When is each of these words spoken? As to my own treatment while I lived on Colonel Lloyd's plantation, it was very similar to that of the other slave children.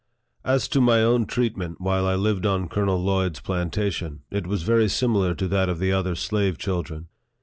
As 0.43 0.67
to 0.69 0.81
my 0.81 1.03
own 1.03 1.27
treatment 1.27 1.79
while 1.79 2.07
I 2.07 2.15
lived 2.15 2.43
on 2.43 2.67
Colonel 2.67 2.97
Lloyd's 3.03 3.39
plantation, 3.39 4.21
it 4.31 4.47
was 4.47 4.63
very 4.63 4.89
similar 4.89 5.35
to 5.35 5.47
that 5.49 5.69
of 5.69 5.77
the 5.77 5.91
other 5.91 6.15
slave 6.15 6.57
children. 6.57 7.07